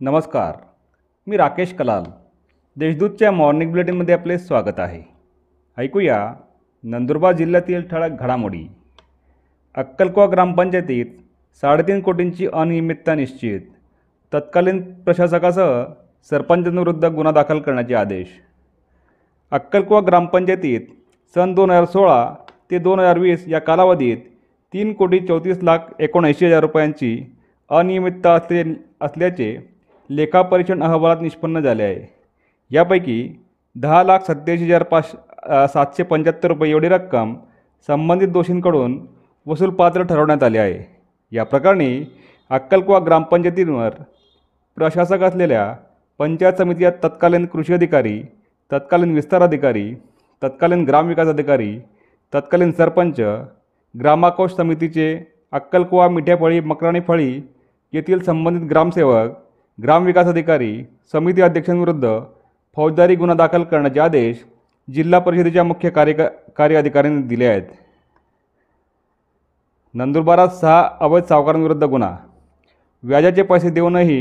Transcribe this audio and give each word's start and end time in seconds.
नमस्कार 0.00 0.56
मी 1.26 1.36
राकेश 1.36 1.72
कलाल. 1.74 2.02
देशदूतच्या 2.76 3.30
मॉर्निंग 3.32 3.70
बुलेटिनमध्ये 3.70 4.14
आपले 4.14 4.38
स्वागत 4.38 4.80
आहे. 4.80 5.00
ऐकूया 5.78 6.34
नंदुरबार 6.84 7.32
जिल्ह्यातील 7.32 7.82
ठळक 7.82 8.20
घडामोडी. 8.20 8.62
अक्कलकोवा 9.74 10.26
ग्रामपंचायतीत 10.26 11.06
साडेतीन 11.62 12.00
कोटींची 12.00 12.46
अनियमितता 12.52 13.14
निश्चित. 13.14 13.60
तत्कालीन 14.32 14.80
प्रशासकासह 14.94 15.84
सरपंचांविरुद्ध 16.30 17.04
गुन्हा 17.04 17.32
दाखल 17.32 17.60
करण्याचे 17.60 17.94
आदेश. 17.94 18.28
अक्कलकोवा 19.50 20.00
ग्रामपंचायतीत 20.00 20.80
सन 21.34 21.54
दोन 21.54 21.70
हजार 21.70 21.84
सोळा 21.84 22.34
ते 22.70 22.78
दोन 22.78 22.98
हजार 22.98 23.18
वीस 23.18 23.48
या 23.48 23.58
कालावधीत 23.58 24.16
तीन 24.72 24.92
कोटी 24.92 25.18
चौतीस 25.26 25.62
लाख 25.62 25.78
एकोणऐंशी 25.98 26.46
हजार 26.46 26.60
रुपयांची 26.60 27.18
अनियमितता 27.68 28.34
असले 28.34 28.62
असल्याचे 29.00 29.77
लेखापरीक्षण 30.10 30.82
अहवालात 30.82 31.22
निष्पन्न 31.22 31.60
झाले 31.60 31.82
आहे. 31.82 32.06
यापैकी 32.70 33.18
दहा 33.76 34.02
लाख 34.02 34.20
सत्याऐंशी 34.26 34.64
हजार 34.64 34.82
पाच 34.82 35.10
सातशे 35.72 36.02
पंच्याहत्तर 36.02 36.48
रुपये 36.48 36.70
एवढी 36.70 36.88
रक्कम 36.88 37.34
संबंधित 37.88 38.28
दोषींकडून 38.28 38.98
वसूलपात्र 39.46 40.02
ठरवण्यात 40.02 40.42
आली 40.42 40.58
आहे. 40.58 40.78
या 41.32 41.44
प्रकरणी 41.44 42.04
अक्कलकोवा 42.50 42.98
ग्रामपंचायतींवर 43.06 43.94
प्रशासक 44.76 45.22
असलेल्या 45.22 45.74
पंचायत 46.20 46.58
समितीच्या 46.58 46.90
तत्कालीन 47.02 47.44
कृषी 47.46 47.74
अधिकारी 47.74 48.20
तत्कालीन 48.70 49.14
विस्तार 49.14 49.42
अधिकारी 49.42 49.92
तत्कालीन 50.42 50.84
ग्रामविकास 50.84 51.28
अधिकारी 51.28 51.78
तत्कालीन 52.32 52.72
सरपंच 52.72 53.20
ग्रामाकोश 53.94 54.52
समितीचे 54.52 55.06
अक्कलकुवा 55.52 56.08
मिठ्याफळी 56.08 56.60
मकराणी 56.60 57.00
फळी 57.08 57.40
येथील 57.92 58.22
संबंधित 58.22 58.68
ग्रामसेवक 58.70 59.30
ग्रामविकास 59.78 60.26
अधिकारी 60.26 60.84
समिती 61.12 61.42
अध्यक्षांविरुद्ध 61.42 62.08
फौजदारी 62.76 63.16
गुन्हा 63.16 63.34
दाखल 63.36 63.62
करण्याचे 63.62 64.00
आदेश 64.00 64.44
जिल्हा 64.88 65.18
परिषदेच्या 65.20 65.64
मुख्य 65.64 65.90
कार्य 65.90 66.28
कार्य 66.56 66.76
अधिकाऱ्यांनी 66.76 67.22
दिले 67.22 67.46
आहेत. 67.46 67.62
नंदुरबारात 69.94 70.48
सहा 70.50 70.88
अवैध 71.00 71.24
सावकारांविरुद्ध 71.24 71.84
गुन्हा. 71.84 72.16
व्याजाचे 73.02 73.42
पैसे 73.42 73.70
देऊनही 73.70 74.20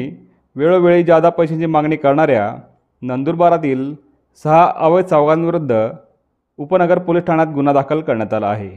वेळोवेळी 0.56 1.04
जादा 1.04 1.30
पैशांची 1.30 1.66
मागणी 1.66 1.96
करणाऱ्या 1.96 2.52
नंदुरबारातील 3.02 3.94
सहा 4.44 4.72
अवैध 4.76 5.06
सावकारांविरुद्ध 5.06 5.88
उपनगर 6.60 7.00
पोलीस 7.00 7.24
ठाण्यात 7.24 7.48
गुन्हा 7.48 7.74
दाखल 7.74 8.02
करण्यात 8.02 8.34
आला 8.34 8.48
आहे. 8.48 8.70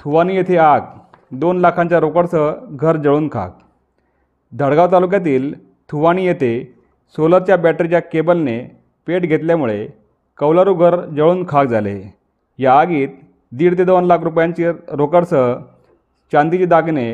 थुवानी 0.00 0.36
येथे 0.36 0.56
आग 0.56 0.80
दोन 1.30 1.60
लाखांच्या 1.60 2.00
रोकडसह 2.00 2.50
घर 2.70 2.96
जळून 2.96 3.28
खाक 3.32 3.58
धडगाव 4.52 4.90
तालुक्यातील 4.92 5.52
थुवाणी 5.90 6.26
येथे 6.26 6.52
सोलरच्या 7.16 7.56
बॅटरीच्या 7.56 8.00
केबलने 8.00 8.58
पेट 9.06 9.22
घेतल्यामुळे 9.22 9.86
कौलारू 10.38 10.74
घर 10.74 11.00
जळून 11.06 11.44
खाक 11.48 11.66
झाले. 11.66 12.00
या 12.58 12.72
आगीत 12.80 13.08
दीड 13.52 13.76
ते 13.78 13.84
दोन 13.84 14.04
लाख 14.04 14.18
रुपयांची 14.24 14.66
रोकडसह 14.68 15.54
चांदीचे 16.32 16.64
दागिने 16.66 17.06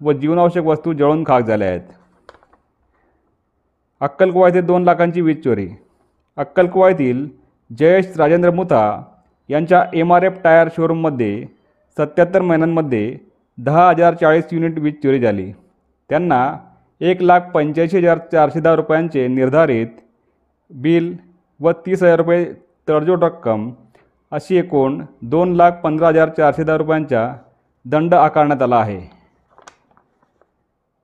व 0.00 0.12
जीवनावश्यक 0.12 0.64
वस्तू 0.64 0.92
जळून 0.92 1.24
खाक 1.26 1.42
झाल्या 1.42 1.68
आहेत. 1.68 1.80
अक्कलकुवा 4.00 4.48
येथे 4.48 4.60
दोन 4.60 4.84
लाखांची 4.84 5.20
वीज 5.20 5.42
चोरी. 5.44 5.68
अक्कलकुवा 6.38 6.88
येथील 6.88 7.26
जयेश 7.70 8.16
राजेंद्र 8.18 8.50
मुथा 8.50 9.02
यांच्या 9.48 9.84
एम 9.94 10.12
आर 10.12 10.22
एफ 10.22 10.38
टायर 10.44 10.68
शोरूममध्ये 10.76 11.44
सत्याहत्तर 11.96 12.42
महिन्यांमध्ये 12.42 13.16
दहा 13.58 13.88
हजार 13.88 14.14
चाळीस 14.14 14.52
युनिट 14.52 14.78
वीज 14.78 14.94
चोरी 15.02 15.20
झाली. 15.20 15.52
त्यांना 16.10 16.40
एक 17.00 17.22
लाख 17.22 17.40
पंच्याऐंशी 17.52 17.96
हजार 17.96 18.18
चारशे 18.32 18.60
दहा 18.60 18.74
रुपयांचे 18.76 19.26
निर्धारित 19.28 20.00
बिल 20.70 21.14
व 21.60 21.72
तीस 21.86 22.02
हजार 22.02 22.18
रुपये 22.18 22.44
तडजोड 22.88 23.24
रक्कम 23.24 23.70
अशी 24.32 24.56
एकूण 24.56 25.00
दोन 25.30 25.54
लाख 25.56 25.80
पंधरा 25.84 26.08
हजार 26.08 26.28
चारशे 26.36 26.64
दहा 26.64 26.76
रुपयांचा 26.78 27.26
दंड 27.84 28.14
आकारण्यात 28.14 28.62
आला 28.62 28.76
आहे. 28.76 29.00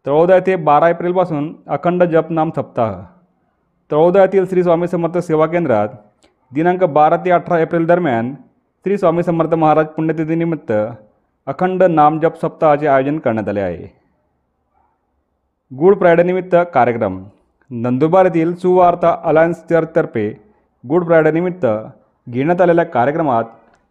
तळोदा 0.06 0.34
येथे 0.34 0.56
बारा 0.68 0.88
एप्रिलपासून 0.88 1.52
अखंड 1.66 2.04
जपनाम 2.12 2.50
सप्ताह. 2.56 2.94
तळोदा 3.90 4.22
येथील 4.22 4.46
श्री 4.48 4.62
स्वामी 4.62 4.88
समर्थ 4.88 5.18
सेवा 5.18 5.46
केंद्रात 5.46 5.88
दिनांक 6.52 6.84
बारा 6.84 7.16
ते 7.24 7.30
अठरा 7.30 7.58
एप्रिल 7.60 7.86
दरम्यान 7.86 8.34
श्री 8.84 8.98
स्वामी 8.98 9.22
समर्थ 9.22 9.54
महाराज 9.54 9.86
पुण्यतिथीनिमित्त 9.96 10.72
अखंड 11.46 11.82
नामजप 11.82 12.40
सप्ताहाचे 12.42 12.86
आयोजन 12.86 13.18
करण्यात 13.18 13.48
आले 13.48 13.60
आहे. 13.60 13.95
गुड 15.74 15.98
फ्रायडेनिमित्त 15.98 16.56
कार्यक्रम. 16.74 17.24
नंदुरबार 17.70 18.24
येथील 18.24 18.56
सुवार्ता 18.56 19.20
अलायन्स 19.24 19.56
चर्चतर्फे 19.70 20.40
गुड 20.88 21.04
फ्रायडेनिमित्त 21.04 21.66
घेण्यात 22.30 22.60
आलेल्या 22.60 22.84
कार्यक्रमात 22.84 23.44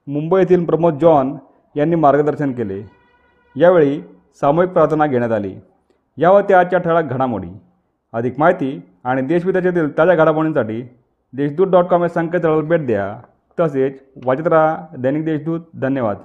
मुंबई 0.08 0.40
येथील 0.40 0.66
प्रमोद 0.66 0.98
जॉन 0.98 1.36
यांनी 1.76 1.96
मार्गदर्शन 1.96 2.52
केले. 2.52 2.82
यावेळी 3.56 4.02
सामूहिक 4.42 4.72
प्रार्थना 4.72 5.06
घेण्यात 5.06 5.32
आली. 5.32 5.56
यावर 6.18 6.42
त्या 6.42 6.60
आजच्या 6.60 6.80
ठळक 6.80 7.04
घडामोडी. 7.04 7.50
अधिक 8.14 8.40
माहिती 8.40 8.82
आणि 9.04 9.22
देशविदेशातील 9.22 9.98
ताज्या 9.98 10.16
घडामोडींसाठी 10.16 10.82
देशदूत 11.34 11.68
डॉट 11.68 11.86
कॉम 11.86 12.02
या 12.02 12.10
संकेतस्थळाला 12.10 12.62
भेट 12.62 12.86
द्या. 12.86 13.20
तसेच 13.60 14.04
वाचत 14.26 14.48
राहा 14.48 14.86
दैनिक 14.98 15.26
देशदूत. 15.26 15.60
धन्यवाद. 15.82 16.18